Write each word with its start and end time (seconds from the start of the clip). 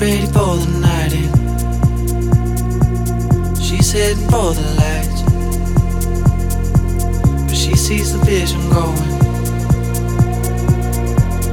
Ready 0.00 0.26
for 0.26 0.56
the 0.56 0.66
night 0.80 1.12
in. 1.12 1.30
She's 3.60 3.92
heading 3.92 4.28
for 4.28 4.54
the 4.54 4.62
lights. 4.78 5.22
But 7.46 7.56
she 7.56 7.74
sees 7.74 8.12
the 8.12 8.18
vision 8.24 8.60
going. 8.70 8.96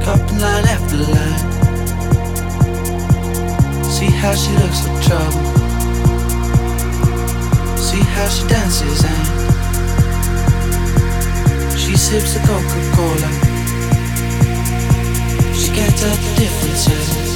Cupping 0.04 0.38
line 0.38 0.66
after 0.74 0.96
line. 0.96 1.40
See 3.84 4.10
how 4.10 4.34
she 4.34 4.52
looks 4.62 4.80
for 4.86 4.94
trouble. 5.02 5.44
See 7.76 8.02
how 8.14 8.28
she 8.28 8.46
dances 8.46 9.04
and 9.04 9.26
she 11.78 11.96
sips 11.96 12.34
the 12.34 12.40
Coca-Cola. 12.46 13.30
She 15.52 15.68
can't 15.72 15.96
tell 15.98 16.14
the 16.14 16.34
difference 16.38 16.88
yet. 16.88 17.35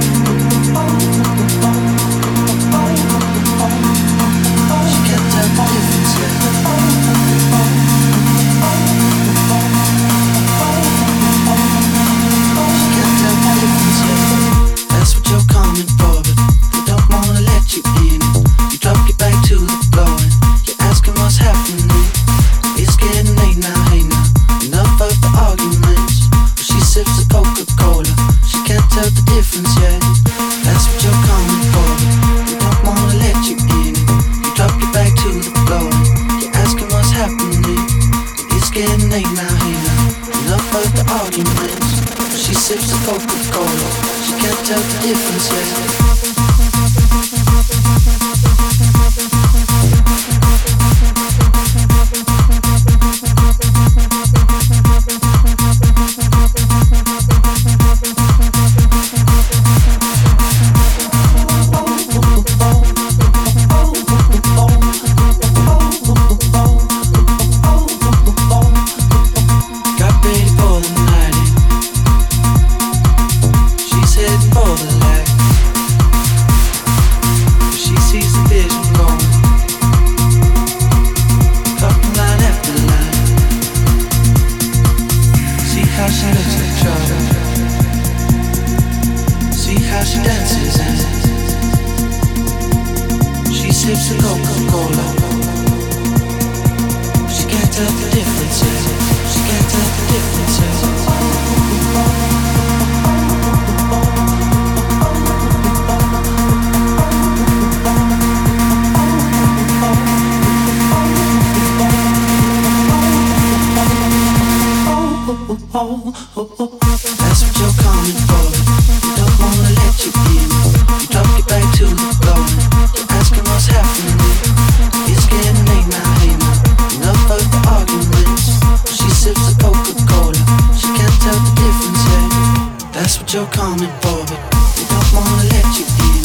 You're 133.33 133.45
coming 133.45 133.87
for, 134.01 134.25
but 134.25 134.39
they 134.75 134.83
don't 134.89 135.13
wanna 135.13 135.43
let 135.43 135.79
you 135.79 135.85
in. 135.85 136.23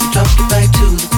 You 0.00 0.12
drop 0.12 0.26
your 0.38 0.48
back 0.48 0.70
to 0.72 0.86
the 0.90 1.17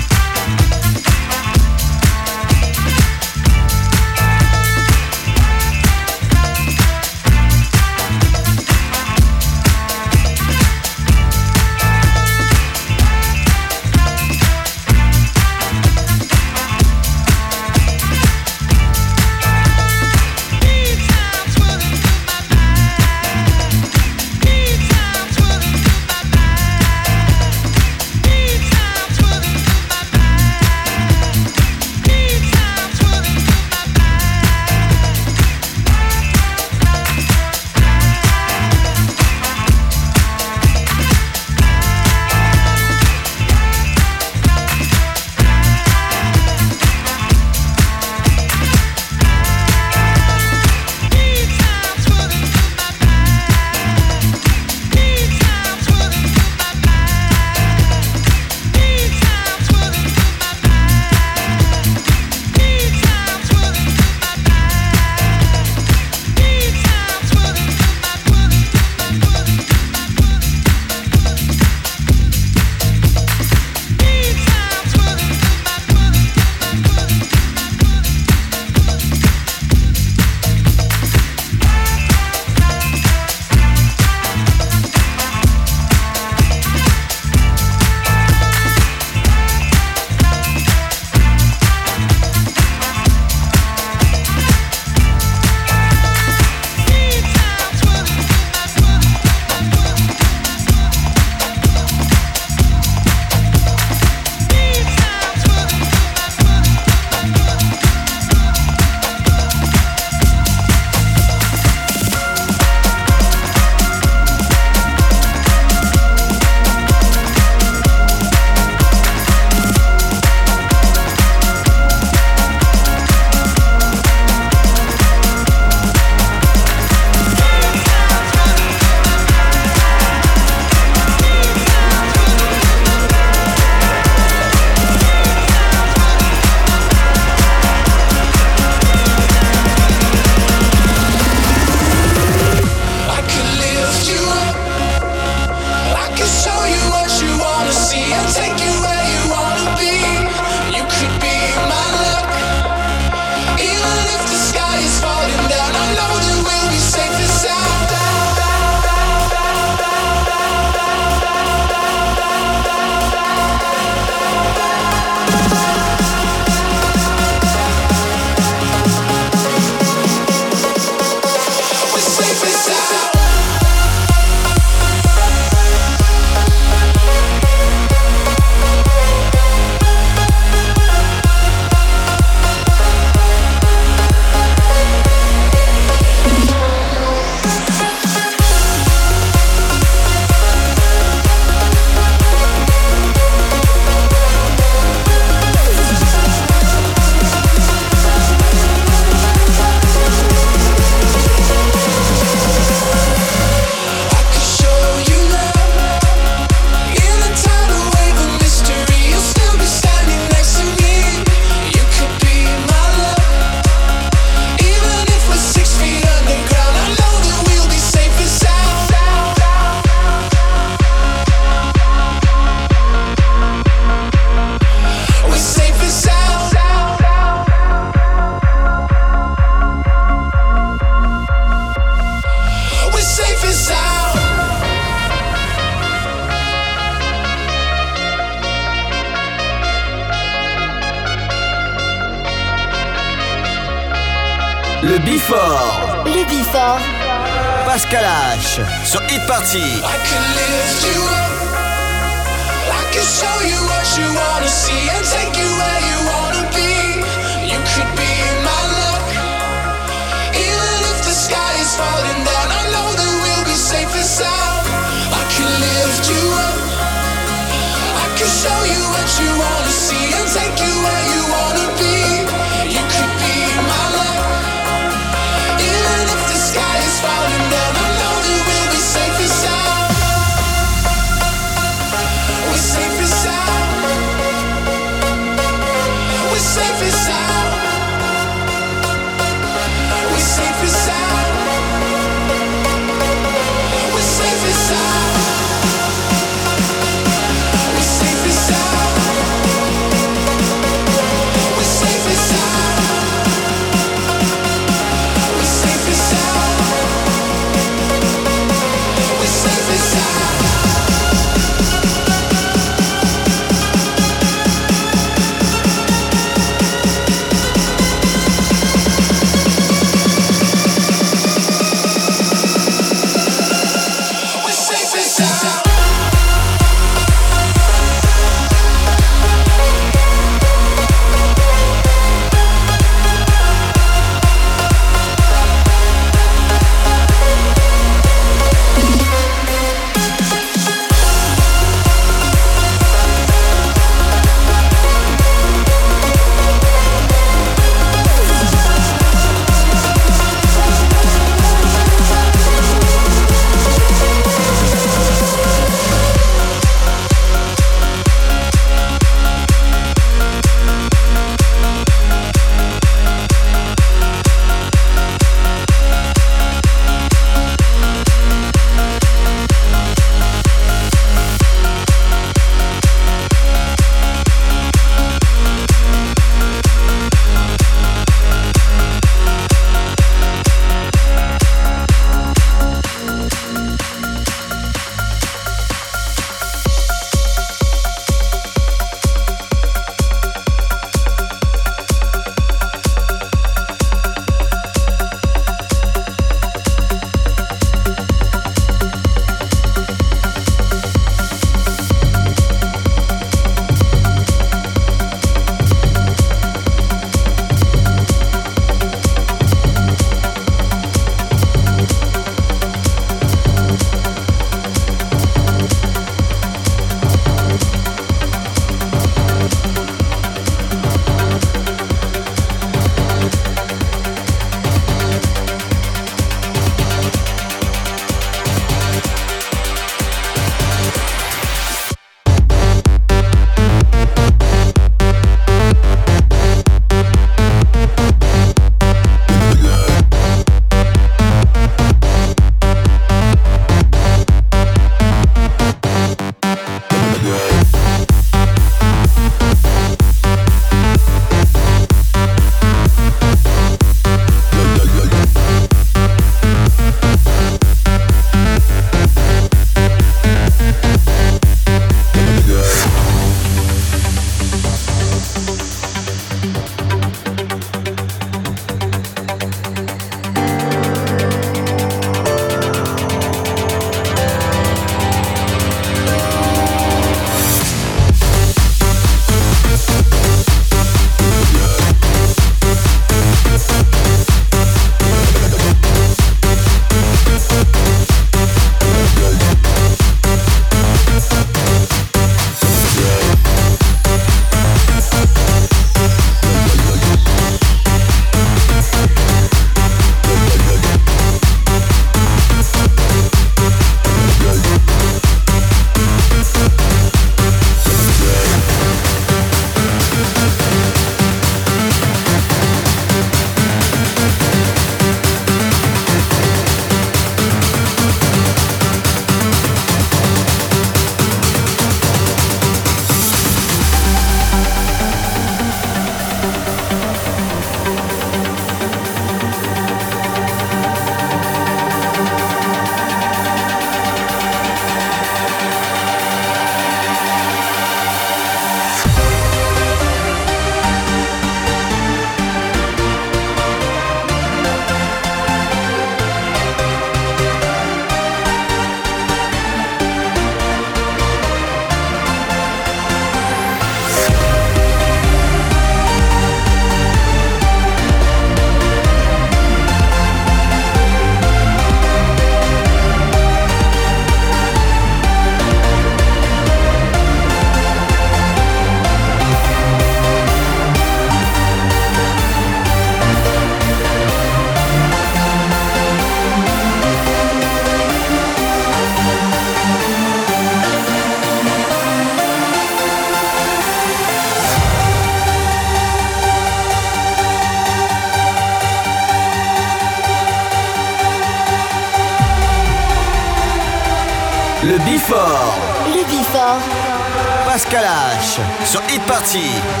Sur 598.91 599.01
Hit 599.07 599.21
Party. 599.25 600.00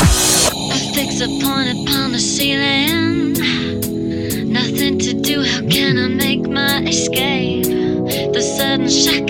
I 0.00 0.78
fix 0.94 1.20
a 1.20 1.28
point 1.44 1.68
upon 1.70 2.12
the 2.12 2.18
ceiling. 2.18 3.32
Nothing 4.52 4.98
to 4.98 5.12
do, 5.14 5.42
how 5.42 5.62
can 5.68 5.98
I 5.98 6.08
make 6.08 6.48
my 6.48 6.82
escape? 6.82 7.64
The 7.66 8.40
sudden 8.40 8.88
shock 8.88 9.25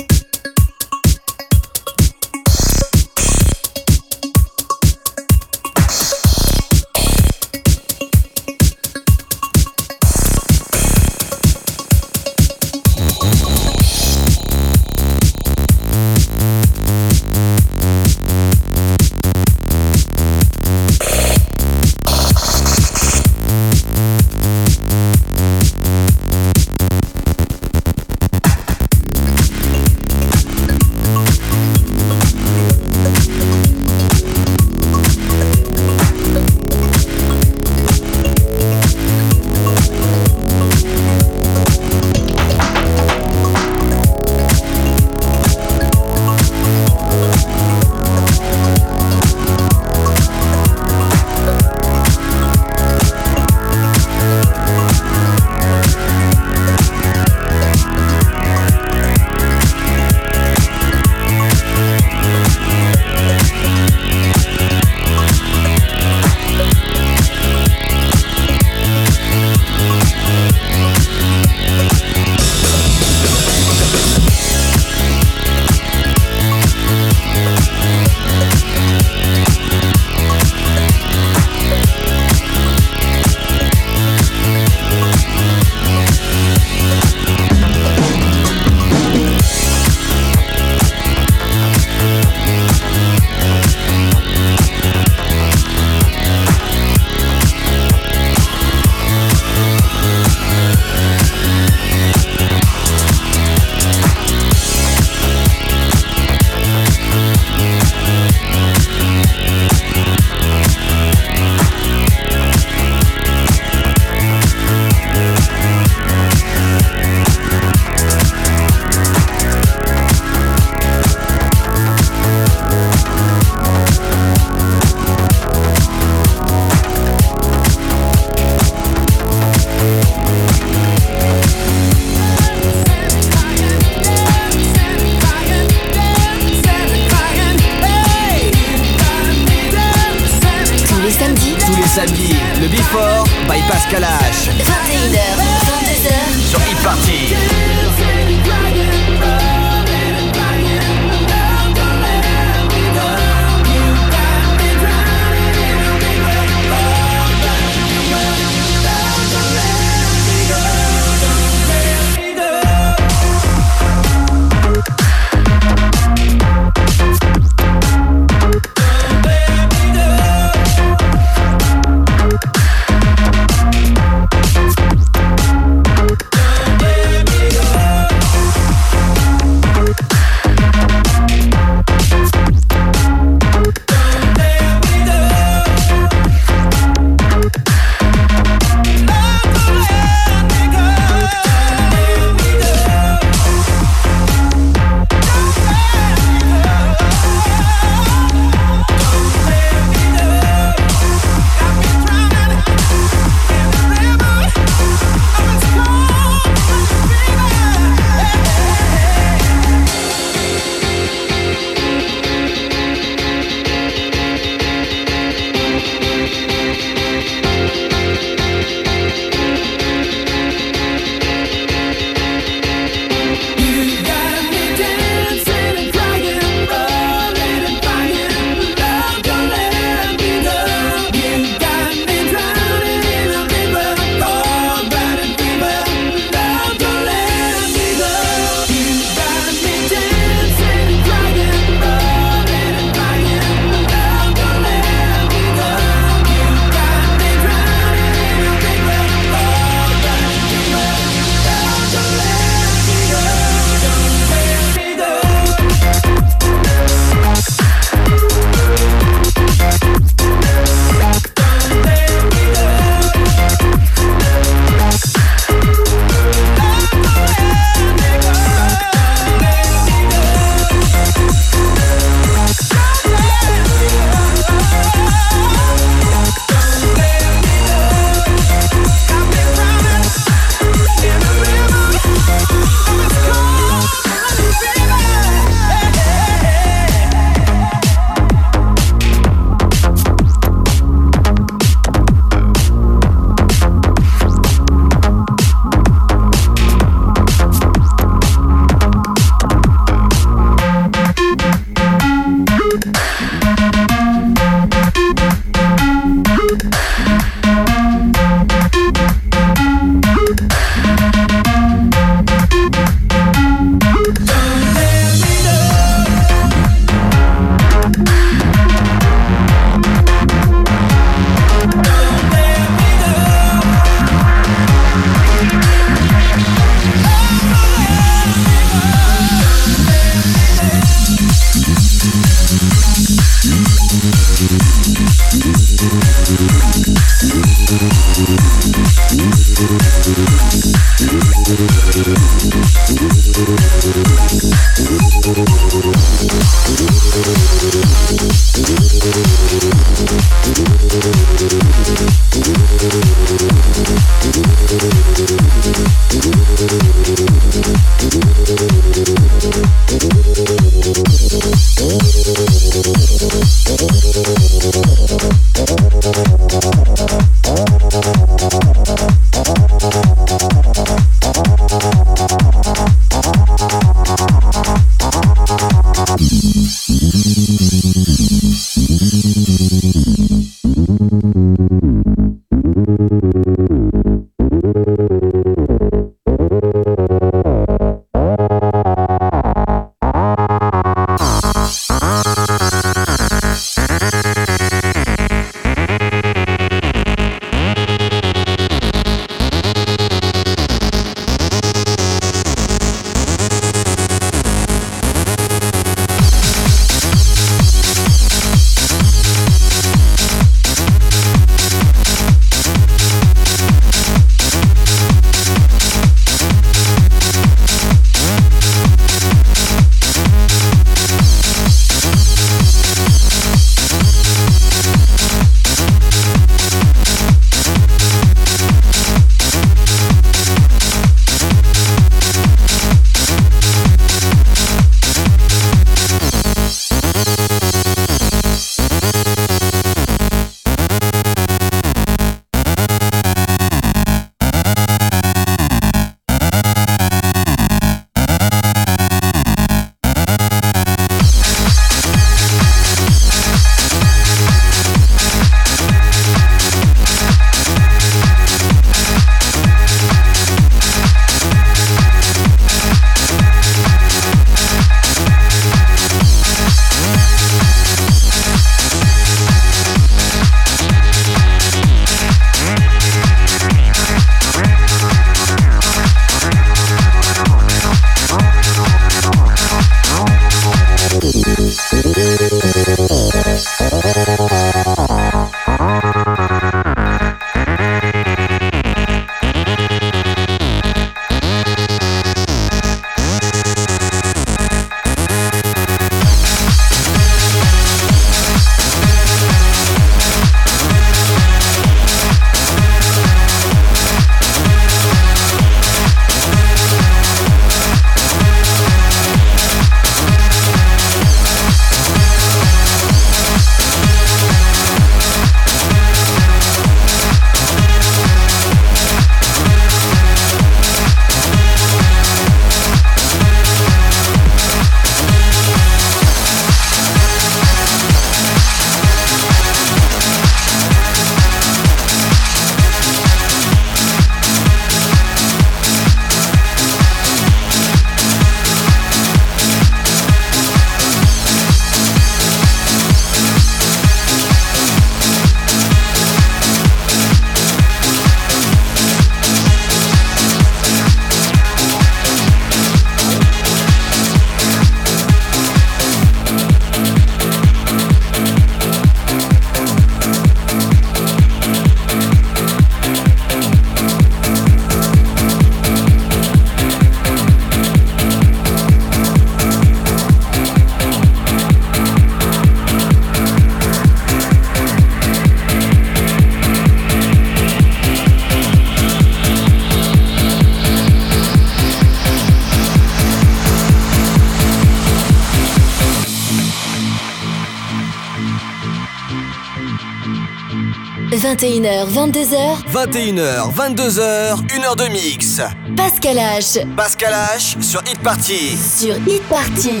21h, 591.54 592.08
22h. 592.08 592.82
21h, 592.92 593.72
22h, 593.72 594.66
1h 594.66 594.96
de 594.96 595.08
mix. 595.12 595.60
Pascal 595.96 596.36
H. 596.36 596.84
Pascal 596.96 597.32
H 597.32 597.80
sur 597.80 598.02
Hit 598.08 598.18
Party. 598.18 598.76
Sur 598.76 599.14
Hit 599.24 599.40
Party. 599.48 600.00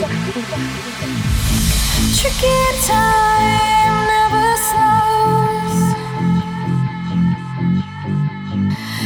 time 2.88 4.06
never. 4.10 4.56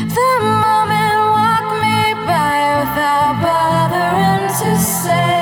The 0.08 0.30
moment 0.40 1.20
walked 1.36 1.74
me 1.84 2.14
by 2.24 2.56
without 2.80 3.42
bothering 3.42 4.48
to 4.48 4.82
say. 4.82 5.37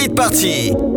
Hit 0.00 0.16
Party. 0.16 0.89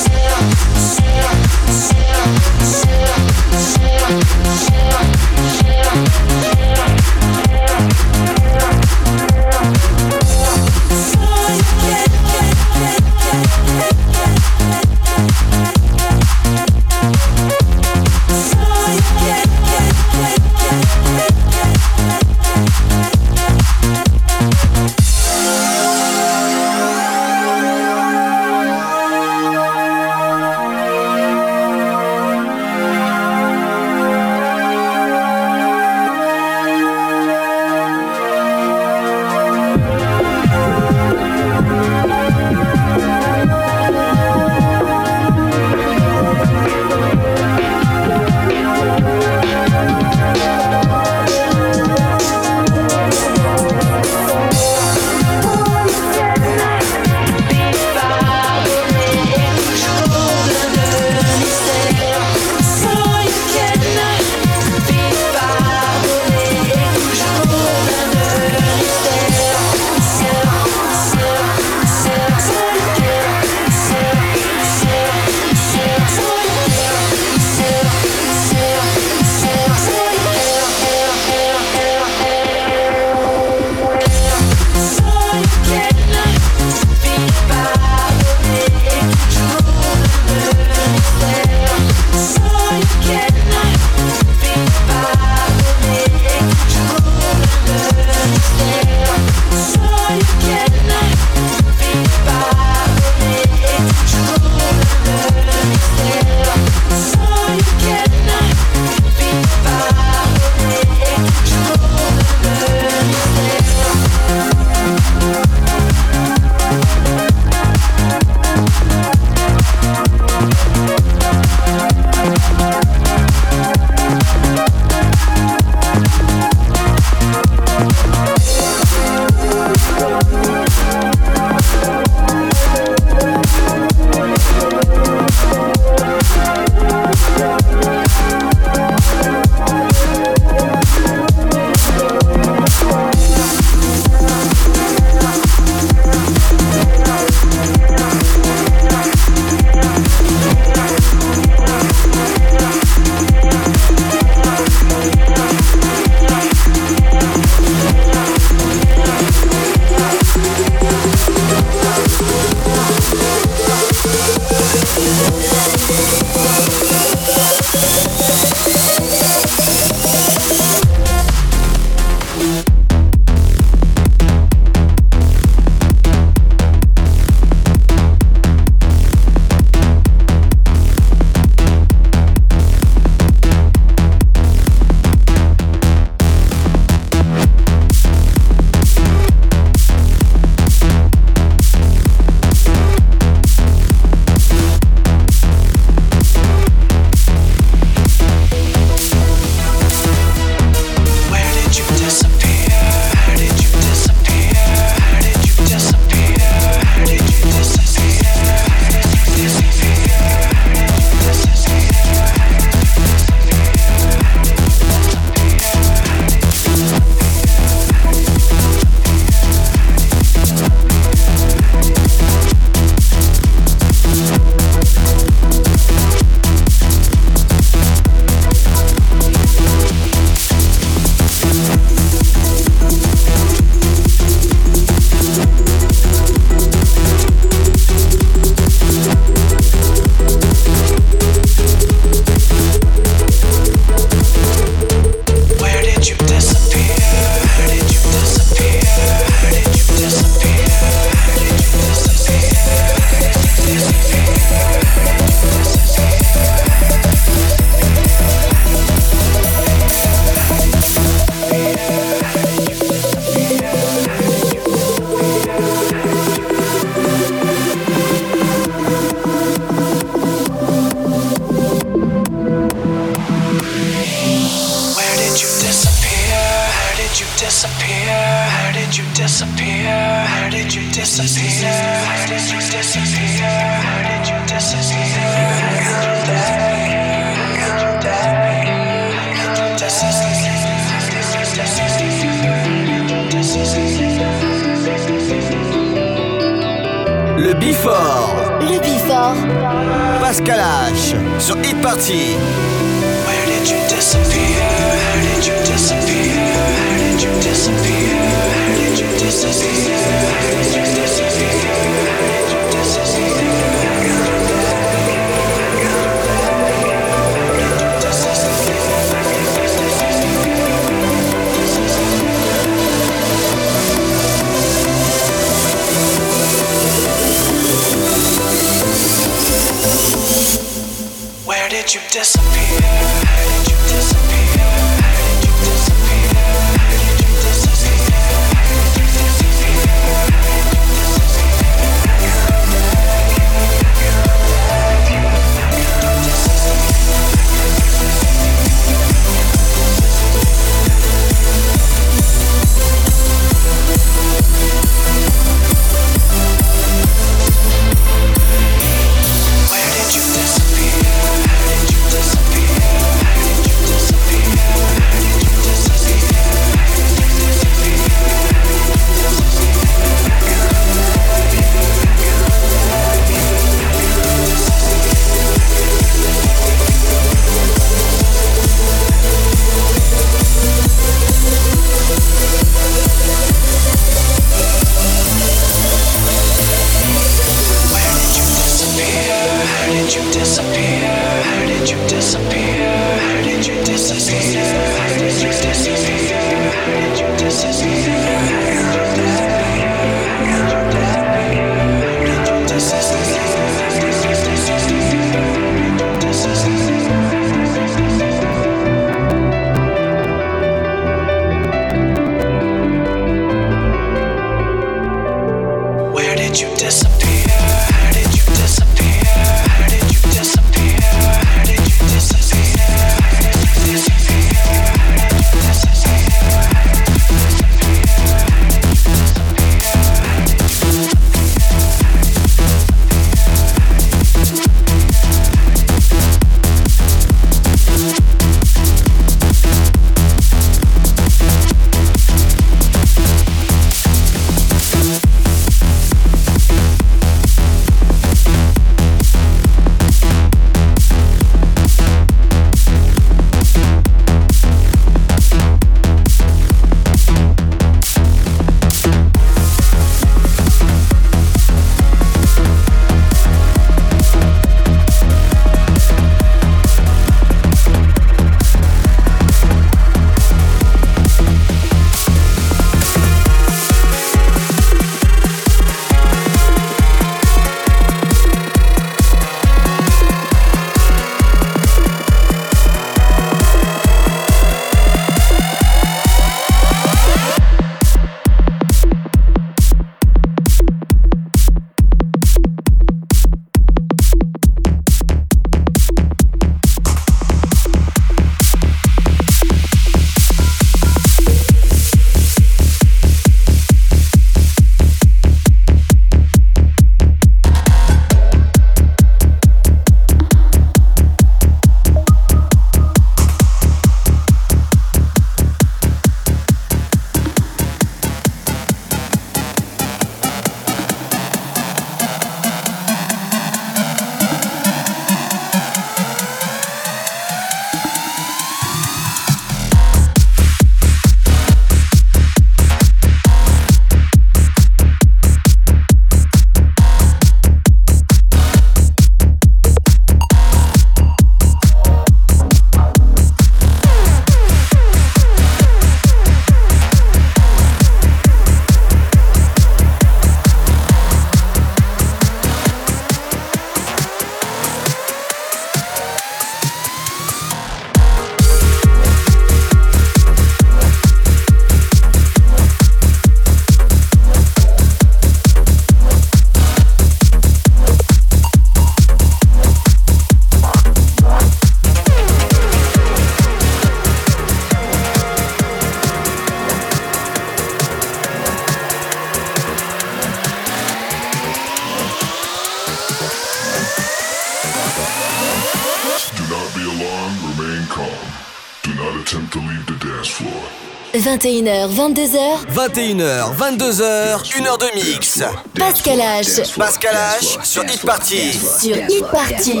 21h, 591.34 592.08
22h. 592.08 592.86
21h, 592.88 593.76
22h, 593.76 594.64
1h 594.72 594.98
de 594.98 595.08
mix. 595.14 595.62
Pascal 595.94 596.40
H. 596.40 596.96
Pascal 596.96 597.34
H 597.34 597.84
sur 597.84 598.02
Hit 598.04 598.24
Party. 598.24 598.72
Sur 598.72 599.16
Hit 599.16 599.44
Party. 599.50 600.00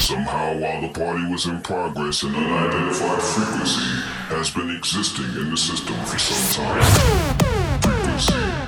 Somehow 0.00 0.58
while 0.58 0.80
the 0.80 0.88
party 0.88 1.24
was 1.30 1.46
in 1.46 1.60
progress, 1.60 2.24
an 2.24 2.34
unidentified 2.34 3.22
frequency 3.22 4.17
has 4.28 4.50
been 4.50 4.68
existing 4.76 5.24
in 5.40 5.50
the 5.50 5.56
system 5.56 5.96
for 6.04 6.18
some 6.18 6.66
time. 6.66 7.80
Frequency. 7.80 8.67